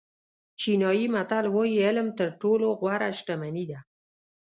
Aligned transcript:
چینایي 0.59 1.05
متل 1.15 1.45
وایي 1.55 1.77
علم 1.87 2.07
تر 2.19 2.29
ټولو 2.41 2.67
غوره 2.79 3.09
شتمني 3.19 3.65
ده. 3.71 3.79